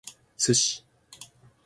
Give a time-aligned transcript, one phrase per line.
[0.43, 0.71] sushi